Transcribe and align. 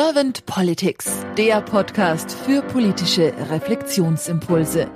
Servant 0.00 0.46
Politics, 0.46 1.26
der 1.36 1.60
Podcast 1.60 2.30
für 2.30 2.62
politische 2.62 3.34
Reflexionsimpulse. 3.50 4.88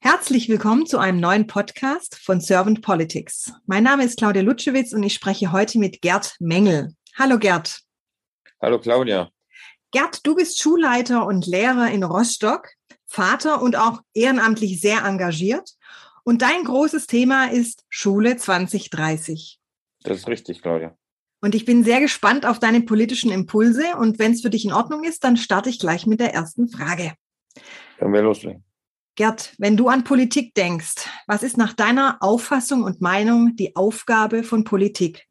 Herzlich 0.00 0.48
willkommen 0.48 0.86
zu 0.86 0.98
einem 0.98 1.20
neuen 1.20 1.46
Podcast 1.46 2.16
von 2.16 2.40
Servant 2.40 2.82
Politics. 2.82 3.52
Mein 3.66 3.84
Name 3.84 4.02
ist 4.02 4.18
Claudia 4.18 4.42
Lutschewitz 4.42 4.92
und 4.92 5.04
ich 5.04 5.14
spreche 5.14 5.52
heute 5.52 5.78
mit 5.78 6.02
Gerd 6.02 6.34
Mengel. 6.40 6.96
Hallo 7.16 7.38
Gerd. 7.38 7.82
Hallo 8.60 8.80
Claudia. 8.80 9.30
Gerd, 9.92 10.26
du 10.26 10.34
bist 10.34 10.60
Schulleiter 10.60 11.24
und 11.24 11.46
Lehrer 11.46 11.88
in 11.92 12.02
Rostock, 12.02 12.66
Vater 13.06 13.62
und 13.62 13.76
auch 13.76 14.00
ehrenamtlich 14.12 14.80
sehr 14.80 15.04
engagiert. 15.04 15.70
Und 16.24 16.42
dein 16.42 16.64
großes 16.64 17.06
Thema 17.06 17.52
ist 17.52 17.84
Schule 17.88 18.36
2030. 18.36 19.60
Das 20.08 20.18
ist 20.18 20.28
richtig, 20.28 20.62
Claudia. 20.62 20.96
Und 21.42 21.54
ich 21.54 21.66
bin 21.66 21.84
sehr 21.84 22.00
gespannt 22.00 22.46
auf 22.46 22.58
deine 22.58 22.80
politischen 22.80 23.30
Impulse. 23.30 23.84
Und 23.98 24.18
wenn 24.18 24.32
es 24.32 24.40
für 24.40 24.50
dich 24.50 24.64
in 24.64 24.72
Ordnung 24.72 25.04
ist, 25.04 25.22
dann 25.22 25.36
starte 25.36 25.68
ich 25.68 25.78
gleich 25.78 26.06
mit 26.06 26.18
der 26.18 26.32
ersten 26.32 26.68
Frage. 26.68 27.12
Können 27.98 28.14
wir 28.14 28.22
loslegen. 28.22 28.64
Gerd, 29.16 29.54
wenn 29.58 29.76
du 29.76 29.88
an 29.88 30.04
Politik 30.04 30.54
denkst, 30.54 31.08
was 31.26 31.42
ist 31.42 31.58
nach 31.58 31.74
deiner 31.74 32.18
Auffassung 32.20 32.84
und 32.84 33.00
Meinung 33.00 33.54
die 33.56 33.76
Aufgabe 33.76 34.44
von 34.44 34.64
Politik? 34.64 35.26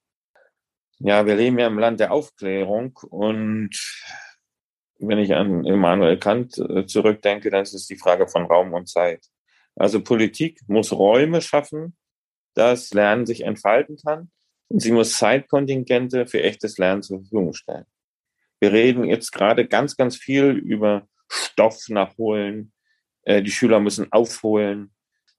Ja, 1.00 1.25
wir 1.25 1.36
leben 1.36 1.58
ja 1.58 1.67
im 1.67 1.80
Land 1.80 2.00
der 2.00 2.12
Aufklärung 2.12 3.00
und 3.09 3.70
wenn 5.00 5.20
ich 5.20 5.34
an 5.34 5.64
Immanuel 5.64 6.17
Kant 6.17 6.58
äh, 6.58 6.86
zurückdenke, 6.86 7.50
dann 7.50 7.62
ist 7.62 7.73
es 7.73 7.88
die 7.88 7.98
Frage 7.98 8.28
von 8.28 8.45
Raum 8.45 8.73
und 8.73 8.89
Zeit. 8.89 9.25
Also 9.75 10.03
Politik 10.03 10.59
muss 10.67 10.91
Räume 10.91 11.41
schaffen, 11.41 11.95
dass 12.55 12.94
Lernen 12.94 13.25
sich 13.25 13.41
entfalten 13.41 13.97
kann. 14.03 14.31
Und 14.70 14.82
sie 14.82 14.92
muss 14.92 15.18
Zeitkontingente 15.18 16.28
für 16.28 16.44
echtes 16.44 16.78
Lernen 16.78 17.04
zur 17.04 17.20
Verfügung 17.20 17.54
stellen. 17.54 17.86
Wir 18.60 18.72
reden 18.74 19.06
jetzt 19.06 19.32
gerade 19.32 19.68
ganz, 19.68 19.96
ganz 19.96 20.18
viel 20.18 20.52
über 20.52 21.08
Stoff 21.30 21.90
nachholen. 21.90 22.74
Äh, 23.24 23.44
die 23.44 23.52
Schüler 23.52 23.80
müssen 23.80 24.12
aufholen. 24.12 24.92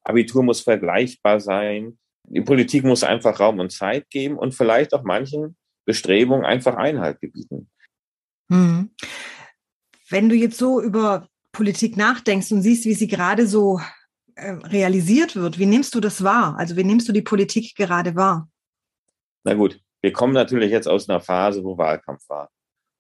Abitur 0.03 0.43
muss 0.43 0.61
vergleichbar 0.61 1.41
sein. 1.41 1.99
Die 2.25 2.41
Politik 2.41 2.85
muss 2.85 3.05
einfach 3.05 3.41
Raum 3.41 3.59
und 3.59 3.73
Zeit 3.73 4.09
geben 4.11 4.39
und 4.39 4.55
vielleicht 4.55 4.95
auch 4.95 5.03
manchen 5.03 5.57
Bestrebungen 5.85 6.45
einfach 6.45 6.77
Einhalt 6.77 7.21
gebieten. 7.21 7.71
Hm. 8.51 8.91
Wenn 10.11 10.29
du 10.29 10.35
jetzt 10.35 10.59
so 10.59 10.81
über 10.81 11.29
Politik 11.53 11.97
nachdenkst 11.97 12.53
und 12.53 12.63
siehst, 12.63 12.85
wie 12.85 12.95
sie 12.95 13.09
gerade 13.09 13.47
so 13.47 13.81
äh, 14.39 14.53
realisiert 14.53 15.35
wird. 15.35 15.59
Wie 15.59 15.67
nimmst 15.67 15.95
du 15.97 16.01
das 16.01 16.23
wahr? 16.23 16.57
Also 16.59 16.77
wie 16.77 16.85
nimmst 16.85 17.09
du 17.09 17.13
die 17.13 17.23
Politik 17.23 17.75
gerade 17.75 18.15
wahr? 18.15 18.49
Na 19.45 19.55
gut, 19.55 19.81
wir 20.01 20.13
kommen 20.13 20.33
natürlich 20.33 20.71
jetzt 20.71 20.89
aus 20.89 21.09
einer 21.09 21.21
Phase, 21.21 21.65
wo 21.65 21.79
Wahlkampf 21.79 22.29
war. 22.29 22.51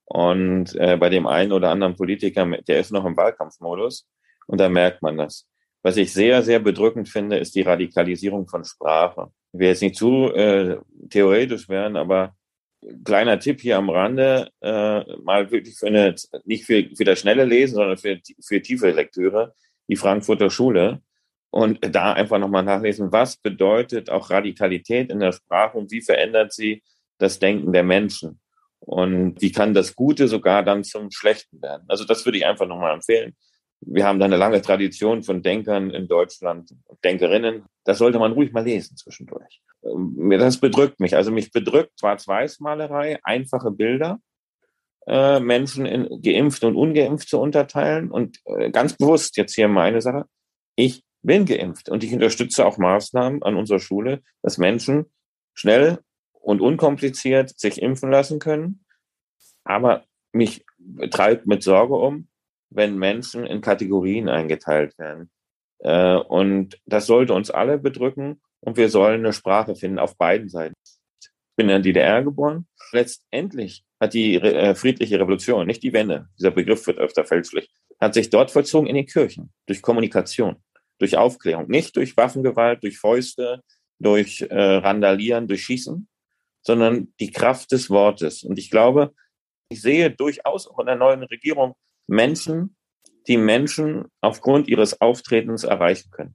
Und 0.04 0.74
äh, 0.76 0.96
bei 0.96 1.10
dem 1.10 1.26
einen 1.26 1.52
oder 1.52 1.70
anderen 1.70 1.94
Politiker, 1.94 2.46
der 2.66 2.80
ist 2.80 2.92
noch 2.92 3.04
im 3.04 3.16
Wahlkampfmodus 3.16 4.08
und 4.46 4.58
da 4.58 4.68
merkt 4.68 5.02
man 5.02 5.18
das. 5.18 5.46
Was 5.82 5.96
ich 5.96 6.12
sehr, 6.12 6.42
sehr 6.42 6.58
bedrückend 6.58 7.08
finde, 7.08 7.38
ist 7.38 7.54
die 7.54 7.62
Radikalisierung 7.62 8.48
von 8.48 8.64
Sprache. 8.64 9.30
Ich 9.52 9.60
will 9.60 9.68
jetzt 9.68 9.82
nicht 9.82 9.96
zu 9.96 10.32
äh, 10.32 10.78
theoretisch 11.10 11.68
werden, 11.68 11.96
aber 11.96 12.34
kleiner 13.04 13.38
Tipp 13.38 13.60
hier 13.60 13.76
am 13.76 13.90
Rande, 13.90 14.50
äh, 14.60 15.16
mal 15.18 15.50
wirklich 15.50 15.76
für 15.78 15.86
eine, 15.86 16.14
nicht 16.44 16.64
für, 16.64 16.84
für 16.96 17.04
das 17.04 17.20
schnelle 17.20 17.44
Lesen, 17.44 17.76
sondern 17.76 17.98
für, 17.98 18.18
für 18.40 18.62
tiefe 18.62 18.90
Lektüre, 18.90 19.54
die 19.88 19.96
Frankfurter 19.96 20.50
Schule 20.50 21.02
und 21.50 21.78
da 21.80 22.12
einfach 22.12 22.38
nochmal 22.38 22.62
nachlesen, 22.62 23.12
was 23.12 23.36
bedeutet 23.36 24.10
auch 24.10 24.30
Radikalität 24.30 25.10
in 25.10 25.20
der 25.20 25.32
Sprache 25.32 25.78
und 25.78 25.90
wie 25.90 26.02
verändert 26.02 26.52
sie 26.52 26.82
das 27.18 27.38
Denken 27.38 27.72
der 27.72 27.82
Menschen 27.82 28.40
und 28.80 29.40
wie 29.40 29.52
kann 29.52 29.74
das 29.74 29.94
Gute 29.94 30.28
sogar 30.28 30.62
dann 30.62 30.84
zum 30.84 31.10
Schlechten 31.10 31.60
werden. 31.62 31.84
Also 31.88 32.04
das 32.04 32.24
würde 32.24 32.38
ich 32.38 32.46
einfach 32.46 32.66
nochmal 32.66 32.94
empfehlen. 32.94 33.34
Wir 33.80 34.04
haben 34.04 34.18
da 34.18 34.24
eine 34.24 34.36
lange 34.36 34.60
Tradition 34.60 35.22
von 35.22 35.42
Denkern 35.42 35.90
in 35.90 36.08
Deutschland 36.08 36.72
und 36.84 37.04
Denkerinnen. 37.04 37.64
Das 37.84 37.98
sollte 37.98 38.18
man 38.18 38.32
ruhig 38.32 38.52
mal 38.52 38.64
lesen 38.64 38.96
zwischendurch. 38.96 39.60
Ähm, 39.84 40.30
das 40.30 40.58
bedrückt 40.58 41.00
mich. 41.00 41.14
Also 41.14 41.30
mich 41.30 41.52
bedrückt 41.52 41.92
Schwarz-Weiß-Malerei, 42.00 43.18
einfache 43.22 43.70
Bilder, 43.70 44.20
äh, 45.06 45.38
Menschen 45.38 45.86
in 45.86 46.20
geimpft 46.22 46.64
und 46.64 46.74
ungeimpft 46.74 47.28
zu 47.28 47.40
unterteilen. 47.40 48.10
Und 48.10 48.38
äh, 48.46 48.70
ganz 48.70 48.94
bewusst 48.96 49.36
jetzt 49.36 49.54
hier 49.54 49.68
meine 49.68 50.02
Sache. 50.02 50.24
Ich 50.74 51.02
bin 51.22 51.46
geimpft 51.46 51.88
und 51.88 52.04
ich 52.04 52.12
unterstütze 52.12 52.64
auch 52.64 52.78
Maßnahmen 52.78 53.42
an 53.42 53.56
unserer 53.56 53.80
Schule, 53.80 54.22
dass 54.42 54.58
Menschen 54.58 55.06
schnell 55.54 55.98
und 56.32 56.60
unkompliziert 56.60 57.58
sich 57.58 57.82
impfen 57.82 58.10
lassen 58.10 58.38
können. 58.38 58.84
Aber 59.64 60.04
mich 60.32 60.64
treibt 61.10 61.46
mit 61.46 61.62
Sorge 61.62 61.94
um, 61.94 62.28
wenn 62.70 62.96
Menschen 62.96 63.44
in 63.44 63.60
Kategorien 63.60 64.28
eingeteilt 64.28 64.98
werden. 64.98 65.30
Äh, 65.80 66.16
und 66.16 66.80
das 66.86 67.06
sollte 67.06 67.34
uns 67.34 67.50
alle 67.50 67.78
bedrücken 67.78 68.40
und 68.60 68.76
wir 68.76 68.88
sollen 68.88 69.20
eine 69.20 69.32
Sprache 69.32 69.74
finden 69.74 69.98
auf 69.98 70.16
beiden 70.16 70.48
Seiten. 70.48 70.74
Ich 71.20 71.28
bin 71.56 71.66
in 71.68 71.68
der 71.68 71.80
DDR 71.80 72.22
geboren. 72.22 72.66
Letztendlich 72.92 73.84
hat 74.00 74.14
die 74.14 74.36
äh, 74.36 74.74
friedliche 74.74 75.18
Revolution, 75.18 75.66
nicht 75.66 75.82
die 75.82 75.92
Wende, 75.92 76.28
dieser 76.38 76.52
Begriff 76.52 76.86
wird 76.86 76.98
öfter 76.98 77.24
fälschlich, 77.24 77.68
hat 78.00 78.14
sich 78.14 78.30
dort 78.30 78.50
vollzogen 78.50 78.88
in 78.88 78.94
den 78.94 79.06
Kirchen 79.06 79.52
durch 79.66 79.82
Kommunikation 79.82 80.56
durch 80.98 81.16
Aufklärung, 81.16 81.68
nicht 81.68 81.96
durch 81.96 82.16
Waffengewalt, 82.16 82.82
durch 82.82 82.98
Fäuste, 82.98 83.62
durch 83.98 84.42
äh, 84.42 84.54
Randalieren, 84.54 85.48
durch 85.48 85.64
Schießen, 85.64 86.08
sondern 86.62 87.12
die 87.20 87.30
Kraft 87.30 87.72
des 87.72 87.90
Wortes. 87.90 88.42
Und 88.42 88.58
ich 88.58 88.70
glaube, 88.70 89.14
ich 89.70 89.82
sehe 89.82 90.10
durchaus 90.10 90.66
auch 90.66 90.78
in 90.78 90.86
der 90.86 90.96
neuen 90.96 91.22
Regierung 91.24 91.74
Menschen, 92.06 92.76
die 93.26 93.36
Menschen 93.36 94.06
aufgrund 94.20 94.68
ihres 94.68 95.00
Auftretens 95.00 95.64
erreichen 95.64 96.10
können. 96.10 96.34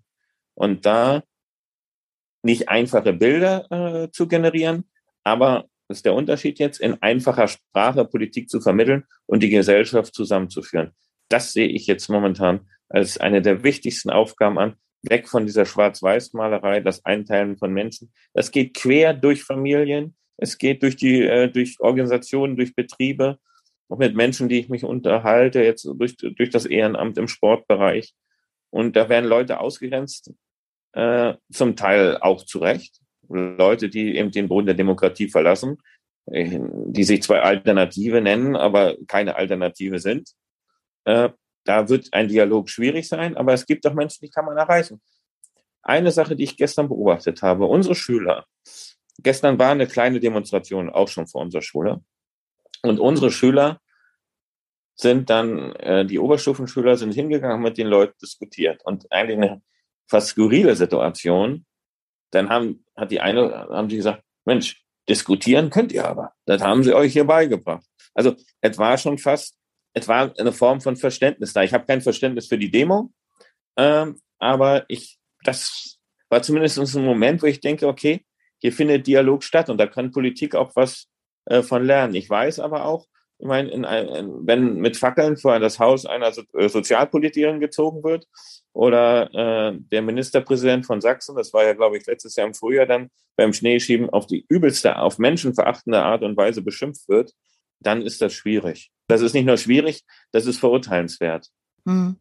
Und 0.54 0.86
da 0.86 1.24
nicht 2.44 2.70
einfache 2.70 3.14
Bilder 3.14 3.72
äh, 3.72 4.12
zu 4.12 4.28
generieren, 4.28 4.90
aber 5.24 5.66
das 5.88 6.00
ist 6.00 6.06
der 6.06 6.14
Unterschied 6.14 6.60
jetzt, 6.60 6.80
in 6.80 7.02
einfacher 7.02 7.48
Sprache 7.48 8.06
Politik 8.06 8.50
zu 8.50 8.62
vermitteln 8.62 9.06
und 9.26 9.44
die 9.44 9.50
Gesellschaft 9.50 10.14
zusammenzuführen. 10.14 10.92
Das 11.30 11.54
sehe 11.54 11.68
ich 11.68 11.88
jetzt 11.88 12.10
momentan 12.10 12.68
als 12.94 13.18
eine 13.18 13.42
der 13.42 13.64
wichtigsten 13.64 14.12
Aufgaben 14.12 14.60
an. 14.60 14.76
Weg 15.02 15.28
von 15.28 15.46
dieser 15.46 15.66
Schwarz-Weiß-Malerei, 15.66 16.80
das 16.80 17.04
Einteilen 17.04 17.58
von 17.58 17.74
Menschen. 17.74 18.14
Das 18.34 18.52
geht 18.52 18.76
quer 18.76 19.14
durch 19.14 19.44
Familien. 19.44 20.16
Es 20.38 20.58
geht 20.58 20.84
durch 20.84 20.96
die, 20.96 21.24
äh, 21.24 21.50
durch 21.50 21.80
Organisationen, 21.80 22.56
durch 22.56 22.76
Betriebe, 22.76 23.40
auch 23.90 23.98
mit 23.98 24.16
Menschen, 24.16 24.48
die 24.48 24.60
ich 24.60 24.70
mich 24.70 24.86
unterhalte, 24.86 25.62
jetzt 25.62 25.86
durch, 25.86 26.16
durch 26.16 26.50
das 26.52 26.66
Ehrenamt 26.66 27.18
im 27.18 27.28
Sportbereich. 27.28 28.14
Und 28.70 28.96
da 28.96 29.10
werden 29.10 29.30
Leute 29.30 29.60
ausgegrenzt, 29.60 30.32
äh, 30.94 31.34
zum 31.52 31.76
Teil 31.76 32.18
auch 32.18 32.46
zu 32.46 32.60
Recht. 32.60 33.00
Leute, 33.28 33.90
die 33.90 34.16
eben 34.16 34.32
den 34.32 34.48
Boden 34.48 34.68
der 34.68 34.76
Demokratie 34.76 35.30
verlassen, 35.30 35.78
äh, 36.28 36.60
die 36.88 37.04
sich 37.04 37.24
zwei 37.24 37.42
Alternative 37.42 38.22
nennen, 38.22 38.56
aber 38.56 38.96
keine 39.08 39.36
Alternative 39.36 40.00
sind. 40.00 40.30
Äh, 41.06 41.30
da 41.64 41.90
wird 41.90 42.10
ein 42.12 42.28
Dialog 42.28 42.70
schwierig 42.70 43.08
sein, 43.08 43.38
aber 43.38 43.54
es 43.54 43.66
gibt 43.66 43.86
auch 43.88 43.94
Menschen, 43.94 44.20
die 44.22 44.30
kann 44.30 44.46
man 44.46 44.58
erreichen. 44.58 45.02
Eine 45.82 46.12
Sache, 46.12 46.36
die 46.36 46.44
ich 46.44 46.58
gestern 46.58 46.88
beobachtet 46.88 47.42
habe, 47.42 47.66
unsere 47.66 47.96
Schüler, 47.96 48.46
gestern 49.20 49.60
war 49.60 49.72
eine 49.72 49.88
kleine 49.88 50.20
Demonstration 50.20 50.90
auch 50.90 51.08
schon 51.08 51.28
vor 51.28 51.42
unserer 51.42 51.62
Schule. 51.62 52.02
Und 52.82 53.00
unsere 53.00 53.32
Schüler 53.32 53.80
sind 54.96 55.30
dann, 55.30 55.74
äh, 55.76 56.06
die 56.06 56.20
Oberstufenschüler 56.20 56.98
sind 56.98 57.14
hingegangen, 57.14 57.62
mit 57.62 57.78
den 57.78 57.88
Leuten 57.88 58.16
diskutiert. 58.22 58.82
Und 58.86 59.12
eigentlich 59.12 59.38
eine 59.38 59.62
fast 60.08 60.30
skurrile 60.30 60.76
Situation. 60.76 61.66
Dann 62.32 62.50
haben, 62.50 62.86
hat 62.96 63.12
die 63.12 63.20
eine, 63.20 63.68
haben 63.70 63.88
die 63.88 63.98
gesagt, 63.98 64.24
Mensch, 64.46 64.84
diskutieren 65.10 65.70
könnt 65.70 65.92
ihr 65.92 66.06
aber. 66.06 66.34
Das 66.46 66.62
haben 66.62 66.84
sie 66.84 66.94
euch 66.94 67.14
hier 67.14 67.26
beigebracht. 67.26 67.86
Also, 68.14 68.36
es 68.62 68.78
war 68.78 68.98
schon 68.98 69.18
fast 69.18 69.58
es 69.94 70.08
war 70.08 70.34
eine 70.38 70.52
Form 70.52 70.82
von 70.82 70.96
Verständnis 70.96 71.54
da. 71.54 71.64
Ich 71.64 71.74
habe 71.74 71.86
kein 71.86 72.02
Verständnis 72.02 72.48
für 72.48 72.58
die 72.58 72.72
Demo, 72.72 73.12
ähm, 73.78 74.20
aber 74.40 74.86
ich, 74.88 75.18
das 75.44 76.00
war 76.30 76.42
zumindest 76.42 76.80
ein 76.80 77.06
Moment, 77.06 77.42
wo 77.42 77.48
ich 77.48 77.60
denke, 77.60 77.88
okay, 77.88 78.26
hier 78.60 78.74
findet 78.74 79.08
Dialog 79.08 79.44
statt 79.44 79.70
und 79.70 79.78
da 79.78 79.88
kann 79.88 80.12
Politik 80.12 80.56
auch 80.56 80.76
was 80.76 81.08
äh, 81.46 81.62
von 81.62 81.84
lernen. 81.84 82.16
Ich 82.16 82.30
weiß 82.30 82.60
aber 82.60 82.86
auch, 82.86 83.08
ich 83.40 83.48
meine, 83.48 83.70
in 83.72 83.84
ein, 83.84 84.48
wenn 84.48 84.76
mit 84.76 84.96
Fackeln 84.96 85.36
vor 85.36 85.60
das 85.60 85.78
Haus 85.80 86.06
einer 86.06 86.32
so 86.32 86.44
äh, 86.54 86.70
Sozialpolitikerin 86.70 87.60
gezogen 87.60 88.04
wird 88.04 88.26
oder 88.72 89.30
äh, 89.34 89.78
der 89.92 90.02
Ministerpräsident 90.02 90.86
von 90.86 91.02
Sachsen, 91.02 91.36
das 91.36 91.54
war 91.54 91.66
ja, 91.66 91.74
glaube 91.74 91.98
ich, 91.98 92.06
letztes 92.06 92.36
Jahr 92.36 92.48
im 92.48 92.54
Frühjahr 92.54 92.86
dann 92.86 93.10
beim 93.36 93.52
Schneeschieben 93.52 94.10
auf 94.10 94.28
die 94.28 94.46
übelste, 94.48 94.98
auf 94.98 95.18
menschenverachtende 95.18 96.02
Art 96.02 96.24
und 96.24 96.38
Weise 96.38 96.62
beschimpft 96.62 97.10
wird, 97.10 97.34
dann 97.86 98.02
ist 98.02 98.22
das 98.22 98.34
schwierig. 98.34 98.92
Das 99.08 99.22
ist 99.22 99.34
nicht 99.34 99.46
nur 99.46 99.58
schwierig, 99.58 100.04
das 100.32 100.46
ist 100.46 100.60
verurteilenswert. 100.60 101.48
Hm. 101.86 102.18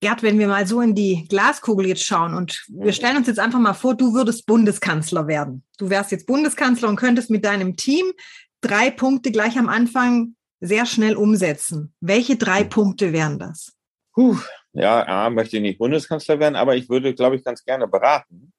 Gerd, 0.00 0.22
wenn 0.22 0.38
wir 0.38 0.46
mal 0.46 0.66
so 0.66 0.80
in 0.80 0.94
die 0.94 1.26
Glaskugel 1.28 1.88
jetzt 1.88 2.04
schauen 2.04 2.34
und 2.34 2.64
wir 2.68 2.92
stellen 2.92 3.16
uns 3.16 3.26
jetzt 3.26 3.40
einfach 3.40 3.58
mal 3.58 3.74
vor, 3.74 3.96
du 3.96 4.14
würdest 4.14 4.46
Bundeskanzler 4.46 5.26
werden. 5.26 5.64
Du 5.76 5.90
wärst 5.90 6.12
jetzt 6.12 6.26
Bundeskanzler 6.26 6.88
und 6.88 6.96
könntest 6.96 7.30
mit 7.30 7.44
deinem 7.44 7.76
Team 7.76 8.12
drei 8.60 8.90
Punkte 8.90 9.32
gleich 9.32 9.58
am 9.58 9.68
Anfang 9.68 10.36
sehr 10.60 10.86
schnell 10.86 11.16
umsetzen. 11.16 11.94
Welche 12.00 12.36
drei 12.36 12.62
Punkte 12.62 13.12
wären 13.12 13.40
das? 13.40 13.72
Puh, 14.14 14.36
ja, 14.72 15.04
A, 15.06 15.30
möchte 15.30 15.56
ich 15.56 15.62
nicht 15.62 15.78
Bundeskanzler 15.78 16.38
werden, 16.38 16.54
aber 16.54 16.76
ich 16.76 16.88
würde, 16.88 17.14
glaube 17.14 17.36
ich, 17.36 17.44
ganz 17.44 17.64
gerne 17.64 17.88
beraten. 17.88 18.52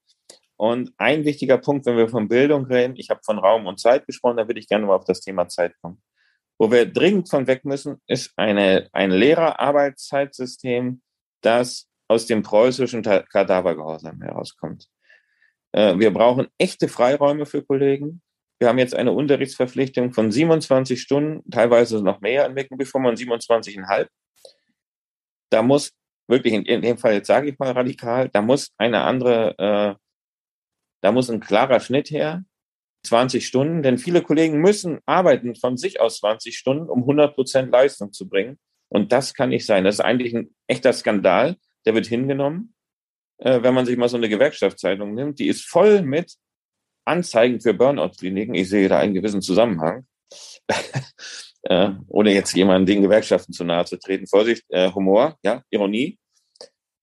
Und 0.57 0.91
ein 0.97 1.23
wichtiger 1.23 1.57
Punkt, 1.57 1.85
wenn 1.85 1.95
wir 1.95 2.09
von 2.09 2.27
Bildung 2.27 2.65
reden, 2.65 2.97
ich 2.97 3.09
habe 3.09 3.21
von 3.23 3.39
Raum 3.39 3.65
und 3.65 3.79
Zeit 3.79 4.05
gesprochen, 4.05 4.35
da 4.35 4.47
würde 4.47 4.59
ich 4.59 4.67
gerne 4.67 4.85
mal 4.85 4.95
auf 4.95 5.05
das 5.05 5.21
Thema 5.21 5.47
Zeit 5.47 5.73
kommen. 5.81 6.01
Wo 6.59 6.69
wir 6.71 6.85
dringend 6.85 7.29
von 7.29 7.47
weg 7.47 7.63
müssen, 7.63 8.01
ist 8.05 8.33
eine, 8.35 8.89
ein 8.91 9.11
Lehrerarbeitszeitsystem, 9.11 11.01
das 11.41 11.87
aus 12.09 12.25
dem 12.25 12.43
preußischen 12.43 13.01
Kadavergehorsam 13.01 14.21
herauskommt. 14.21 14.89
Äh, 15.71 15.97
wir 15.97 16.11
brauchen 16.11 16.47
echte 16.57 16.89
Freiräume 16.89 17.45
für 17.45 17.63
Kollegen. 17.63 18.21
Wir 18.59 18.67
haben 18.67 18.77
jetzt 18.77 18.93
eine 18.93 19.13
Unterrichtsverpflichtung 19.13 20.11
von 20.11 20.31
27 20.31 21.01
Stunden, 21.01 21.49
teilweise 21.49 22.03
noch 22.03 22.19
mehr 22.19 22.45
in 22.45 22.53
Mecklenburg-Vorpommern, 22.55 23.15
27,5. 23.15 24.07
Da 25.49 25.61
muss 25.61 25.93
wirklich, 26.27 26.53
in, 26.53 26.81
dem 26.81 26.97
Fall 26.97 27.13
jetzt 27.13 27.27
sage 27.27 27.49
ich 27.49 27.57
mal 27.57 27.71
radikal, 27.71 28.27
da 28.27 28.41
muss 28.41 28.73
eine 28.77 29.01
andere, 29.01 29.57
äh, 29.57 29.95
da 31.01 31.11
muss 31.13 31.29
ein 31.29 31.39
klarer 31.39 31.79
Schnitt 31.79 32.11
her. 32.11 32.43
20 33.03 33.45
Stunden, 33.45 33.81
denn 33.81 33.97
viele 33.97 34.21
Kollegen 34.21 34.59
müssen 34.59 34.99
arbeiten 35.05 35.55
von 35.55 35.77
sich 35.77 35.99
aus 35.99 36.17
20 36.17 36.57
Stunden, 36.57 36.89
um 36.89 37.01
100 37.01 37.35
Prozent 37.35 37.71
Leistung 37.71 38.11
zu 38.11 38.27
bringen. 38.27 38.59
Und 38.89 39.11
das 39.11 39.33
kann 39.33 39.49
nicht 39.49 39.65
sein. 39.65 39.83
Das 39.83 39.95
ist 39.95 40.01
eigentlich 40.01 40.35
ein 40.35 40.53
echter 40.67 40.93
Skandal. 40.93 41.55
Der 41.85 41.93
wird 41.93 42.07
hingenommen. 42.07 42.73
Äh, 43.37 43.63
wenn 43.63 43.73
man 43.73 43.85
sich 43.85 43.97
mal 43.97 44.09
so 44.09 44.17
eine 44.17 44.29
Gewerkschaftszeitung 44.29 45.13
nimmt, 45.13 45.39
die 45.39 45.47
ist 45.47 45.65
voll 45.65 46.01
mit 46.01 46.35
Anzeigen 47.05 47.61
für 47.61 47.73
Burnout-Kliniken. 47.73 48.53
Ich 48.53 48.69
sehe 48.69 48.89
da 48.89 48.99
einen 48.99 49.13
gewissen 49.13 49.41
Zusammenhang. 49.41 50.05
äh, 51.63 51.91
ohne 52.07 52.33
jetzt 52.33 52.53
jemanden 52.53 52.85
den 52.85 53.01
Gewerkschaften 53.01 53.53
zu 53.53 53.63
nahe 53.63 53.85
zu 53.85 53.97
treten. 53.97 54.27
Vorsicht, 54.27 54.65
äh, 54.69 54.91
Humor, 54.91 55.37
ja, 55.43 55.63
Ironie. 55.69 56.19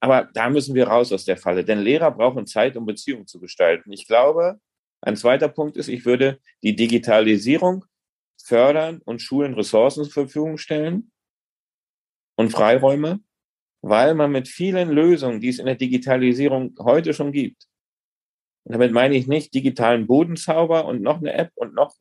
Aber 0.00 0.28
da 0.34 0.50
müssen 0.50 0.75
wir 0.75 0.88
raus 0.88 1.12
aus 1.12 1.25
der 1.25 1.37
Falle, 1.37 1.64
denn 1.64 1.81
Lehrer 1.81 2.10
brauchen 2.10 2.46
Zeit, 2.46 2.76
um 2.76 2.84
Beziehungen 2.84 3.26
zu 3.26 3.40
gestalten. 3.40 3.93
Ich 3.93 4.06
glaube, 4.06 4.60
ein 5.06 5.17
zweiter 5.17 5.49
Punkt 5.49 5.76
ist, 5.76 5.88
ich 5.88 6.05
würde 6.05 6.41
die 6.64 6.75
Digitalisierung 6.75 7.85
fördern 8.43 9.00
und 9.05 9.23
Schulen 9.23 9.55
Ressourcen 9.55 10.05
zur 10.05 10.12
Verfügung 10.12 10.58
stellen 10.58 11.12
und 12.35 12.50
Freiräume, 12.50 13.20
weil 13.82 14.14
man 14.14 14.32
mit 14.32 14.49
vielen 14.49 14.91
Lösungen, 14.91 15.41
die 15.41 15.50
es 15.50 15.61
in 15.61 15.67
der 15.67 15.76
Digitalisierung 15.76 16.75
heute 16.81 17.14
schon 17.14 17.31
gibt, 17.31 17.69
und 18.64 18.73
damit 18.73 18.91
meine 18.91 19.14
ich 19.14 19.29
nicht 19.29 19.55
digitalen 19.55 20.08
Bodenzauber 20.08 20.87
und 20.87 21.00
noch 21.00 21.19
eine 21.19 21.35
App 21.35 21.53
und 21.55 21.73
noch 21.73 21.94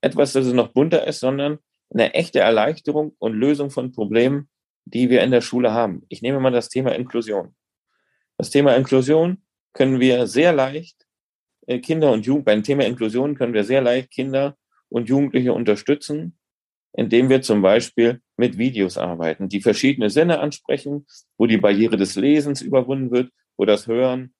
etwas, 0.00 0.32
das 0.32 0.46
es 0.46 0.54
noch 0.54 0.72
bunter 0.72 1.06
ist, 1.06 1.20
sondern 1.20 1.58
eine 1.90 2.14
echte 2.14 2.40
Erleichterung 2.40 3.14
und 3.18 3.34
Lösung 3.34 3.68
von 3.68 3.92
Problemen, 3.92 4.48
die 4.86 5.10
wir 5.10 5.22
in 5.22 5.30
der 5.30 5.42
Schule 5.42 5.72
haben. 5.72 6.06
Ich 6.08 6.22
nehme 6.22 6.40
mal 6.40 6.52
das 6.52 6.70
Thema 6.70 6.94
Inklusion. 6.94 7.54
Das 8.38 8.48
Thema 8.48 8.74
Inklusion 8.76 9.42
können 9.74 10.00
wir 10.00 10.26
sehr 10.26 10.54
leicht 10.54 11.05
Kinder 11.66 12.12
und 12.12 12.26
Jugend, 12.26 12.44
beim 12.44 12.62
Thema 12.62 12.84
Inklusion 12.84 13.34
können 13.34 13.54
wir 13.54 13.64
sehr 13.64 13.82
leicht 13.82 14.10
Kinder 14.10 14.56
und 14.88 15.08
Jugendliche 15.08 15.52
unterstützen, 15.52 16.38
indem 16.92 17.28
wir 17.28 17.42
zum 17.42 17.62
Beispiel 17.62 18.20
mit 18.36 18.56
Videos 18.58 18.96
arbeiten, 18.98 19.48
die 19.48 19.60
verschiedene 19.60 20.10
Sinne 20.10 20.40
ansprechen, 20.40 21.06
wo 21.36 21.46
die 21.46 21.58
Barriere 21.58 21.96
des 21.96 22.16
Lesens 22.16 22.62
überwunden 22.62 23.10
wird, 23.10 23.30
wo 23.56 23.64
das 23.64 23.86
Hören, 23.86 24.34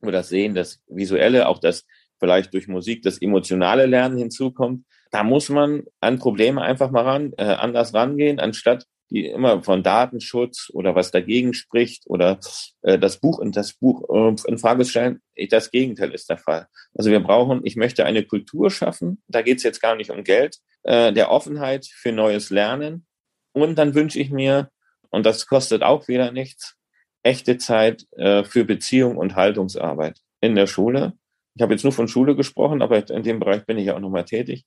wo 0.00 0.10
das 0.10 0.28
Sehen, 0.28 0.54
das 0.54 0.82
Visuelle, 0.88 1.48
auch 1.48 1.58
das 1.58 1.84
vielleicht 2.18 2.54
durch 2.54 2.68
Musik 2.68 3.02
das 3.02 3.20
emotionale 3.20 3.86
Lernen 3.86 4.16
hinzukommt. 4.16 4.86
Da 5.10 5.22
muss 5.22 5.48
man 5.48 5.84
an 6.00 6.18
Probleme 6.18 6.62
einfach 6.62 6.90
mal 6.90 7.02
ran, 7.02 7.32
äh, 7.36 7.44
anders 7.44 7.94
rangehen, 7.94 8.40
anstatt 8.40 8.86
die 9.14 9.26
immer 9.26 9.62
von 9.62 9.84
Datenschutz 9.84 10.70
oder 10.72 10.94
was 10.96 11.12
dagegen 11.12 11.54
spricht 11.54 12.02
oder 12.06 12.40
äh, 12.82 12.98
das 12.98 13.18
Buch 13.18 13.38
in 13.38 13.52
das 13.52 13.72
Buch 13.74 14.02
äh, 14.12 14.34
in 14.48 14.58
Frage 14.58 14.84
stellen. 14.84 15.22
Das 15.50 15.70
Gegenteil 15.70 16.10
ist 16.10 16.28
der 16.28 16.38
Fall. 16.38 16.66
Also 16.94 17.10
wir 17.10 17.20
brauchen, 17.20 17.60
ich 17.64 17.76
möchte 17.76 18.04
eine 18.04 18.24
Kultur 18.24 18.70
schaffen. 18.70 19.22
Da 19.28 19.42
geht 19.42 19.58
es 19.58 19.62
jetzt 19.62 19.80
gar 19.80 19.94
nicht 19.94 20.10
um 20.10 20.24
Geld, 20.24 20.58
äh, 20.82 21.12
der 21.12 21.30
Offenheit 21.30 21.86
für 21.86 22.10
neues 22.10 22.50
Lernen. 22.50 23.06
Und 23.52 23.76
dann 23.76 23.94
wünsche 23.94 24.18
ich 24.18 24.30
mir, 24.30 24.70
und 25.10 25.24
das 25.24 25.46
kostet 25.46 25.82
auch 25.84 26.08
wieder 26.08 26.32
nichts, 26.32 26.74
echte 27.22 27.56
Zeit 27.56 28.06
äh, 28.16 28.42
für 28.42 28.64
Beziehung 28.64 29.16
und 29.16 29.36
Haltungsarbeit 29.36 30.18
in 30.40 30.56
der 30.56 30.66
Schule. 30.66 31.12
Ich 31.54 31.62
habe 31.62 31.72
jetzt 31.72 31.84
nur 31.84 31.92
von 31.92 32.08
Schule 32.08 32.34
gesprochen, 32.34 32.82
aber 32.82 33.08
in 33.08 33.22
dem 33.22 33.38
Bereich 33.38 33.64
bin 33.64 33.78
ich 33.78 33.86
ja 33.86 33.94
auch 33.94 34.00
nochmal 34.00 34.24
tätig 34.24 34.64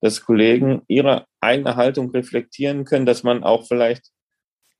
dass 0.00 0.24
Kollegen 0.24 0.82
ihre 0.88 1.26
eigene 1.40 1.76
Haltung 1.76 2.10
reflektieren 2.10 2.84
können, 2.84 3.06
dass 3.06 3.22
man 3.22 3.44
auch 3.44 3.66
vielleicht 3.66 4.10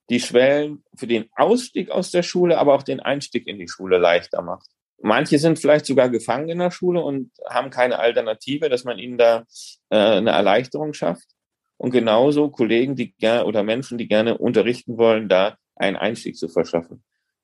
die 0.08 0.20
Schwellen 0.20 0.82
für 0.94 1.06
den 1.06 1.28
Ausstieg 1.36 1.90
aus 1.90 2.10
der 2.10 2.22
Schule, 2.22 2.58
aber 2.58 2.74
auch 2.74 2.82
den 2.82 3.00
Einstieg 3.00 3.46
in 3.46 3.58
die 3.58 3.68
Schule 3.68 3.98
leichter 3.98 4.42
macht. 4.42 4.66
Manche 5.02 5.38
sind 5.38 5.58
vielleicht 5.58 5.86
sogar 5.86 6.10
gefangen 6.10 6.48
in 6.50 6.58
der 6.58 6.70
Schule 6.70 7.00
und 7.02 7.30
haben 7.48 7.70
keine 7.70 7.98
Alternative, 7.98 8.68
dass 8.68 8.84
man 8.84 8.98
ihnen 8.98 9.16
da 9.16 9.44
äh, 9.88 9.96
eine 9.96 10.30
Erleichterung 10.30 10.92
schafft. 10.92 11.26
Und 11.78 11.92
genauso 11.92 12.50
Kollegen, 12.50 12.96
die 12.96 13.14
gerne 13.14 13.46
oder 13.46 13.62
Menschen, 13.62 13.96
die 13.96 14.08
gerne 14.08 14.36
unterrichten 14.36 14.98
wollen, 14.98 15.28
da 15.28 15.56
einen 15.76 15.96
Einstieg 15.96 16.36
zu 16.36 16.48
verschaffen. 16.48 17.02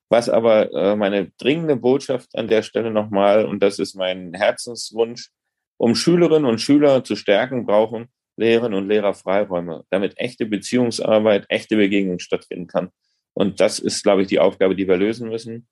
Was 0.09 0.29
aber 0.29 0.71
äh, 0.71 0.95
meine 0.95 1.31
dringende 1.39 1.75
Botschaft 1.75 2.35
an 2.35 2.47
der 2.47 2.61
Stelle 2.61 2.91
nochmal, 2.91 3.45
und 3.45 3.63
das 3.63 3.79
ist 3.79 3.95
mein 3.95 4.33
Herzenswunsch, 4.33 5.31
um 5.77 5.95
Schülerinnen 5.95 6.49
und 6.49 6.59
Schüler 6.59 7.03
zu 7.03 7.15
stärken, 7.15 7.65
brauchen 7.65 8.09
Lehrerinnen 8.37 8.77
und 8.77 8.87
Lehrer 8.87 9.13
Freiräume, 9.13 9.83
damit 9.89 10.17
echte 10.17 10.45
Beziehungsarbeit, 10.45 11.45
echte 11.49 11.75
Begegnung 11.75 12.19
stattfinden 12.19 12.67
kann. 12.67 12.89
Und 13.33 13.59
das 13.59 13.79
ist, 13.79 14.03
glaube 14.03 14.23
ich, 14.23 14.27
die 14.27 14.39
Aufgabe, 14.39 14.75
die 14.75 14.87
wir 14.87 14.97
lösen 14.97 15.29
müssen, 15.29 15.67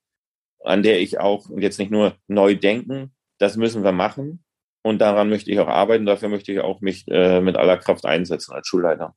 an 0.63 0.83
der 0.83 0.99
ich 0.99 1.19
auch 1.19 1.49
jetzt 1.57 1.79
nicht 1.79 1.91
nur 1.91 2.15
neu 2.27 2.55
denken, 2.55 3.13
das 3.37 3.57
müssen 3.57 3.83
wir 3.83 3.91
machen. 3.91 4.43
Und 4.83 4.99
daran 4.99 5.29
möchte 5.29 5.51
ich 5.51 5.59
auch 5.59 5.67
arbeiten. 5.67 6.05
Dafür 6.05 6.29
möchte 6.29 6.51
ich 6.51 6.59
auch 6.59 6.81
mich 6.81 7.07
äh, 7.07 7.41
mit 7.41 7.55
aller 7.55 7.77
Kraft 7.77 8.05
einsetzen 8.05 8.53
als 8.53 8.67
Schulleiter. 8.67 9.15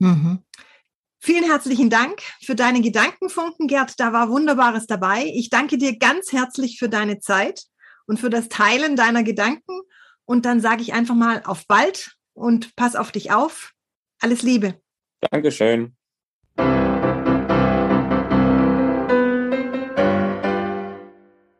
Mhm. 0.00 0.42
Vielen 1.20 1.44
herzlichen 1.44 1.90
Dank 1.90 2.20
für 2.42 2.54
deine 2.54 2.80
Gedankenfunken, 2.80 3.68
Gerd. 3.68 3.98
Da 3.98 4.12
war 4.12 4.28
Wunderbares 4.28 4.86
dabei. 4.86 5.24
Ich 5.34 5.48
danke 5.48 5.78
dir 5.78 5.96
ganz 5.98 6.32
herzlich 6.32 6.78
für 6.78 6.88
deine 6.88 7.20
Zeit 7.20 7.62
und 8.06 8.20
für 8.20 8.30
das 8.30 8.48
Teilen 8.48 8.96
deiner 8.96 9.22
Gedanken 9.22 9.80
und 10.26 10.44
dann 10.44 10.60
sage 10.60 10.82
ich 10.82 10.92
einfach 10.92 11.14
mal 11.14 11.42
auf 11.44 11.66
bald 11.66 12.16
und 12.34 12.76
pass 12.76 12.96
auf 12.96 13.12
dich 13.12 13.32
auf. 13.32 13.72
Alles 14.20 14.42
Liebe. 14.42 14.74
Dankeschön. 15.30 15.96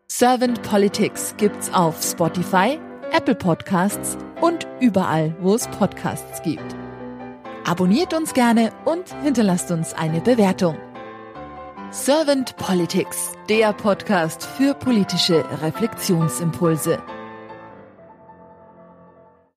Servant 0.08 0.62
Politics 0.62 1.34
gibt's 1.36 1.70
auf 1.74 2.02
Spotify, 2.02 2.78
Apple 3.12 3.34
Podcasts 3.34 4.16
und 4.40 4.66
überall, 4.80 5.36
wo 5.40 5.54
es 5.54 5.68
Podcasts 5.68 6.40
gibt. 6.42 6.74
Abonniert 7.66 8.14
uns 8.14 8.32
gerne 8.32 8.72
und 8.84 9.12
hinterlasst 9.22 9.70
uns 9.70 9.92
eine 9.92 10.20
Bewertung. 10.20 10.78
Servant 11.90 12.56
Politics, 12.56 13.32
der 13.48 13.72
Podcast 13.72 14.44
für 14.44 14.74
politische 14.74 15.44
Reflexionsimpulse. 15.62 17.02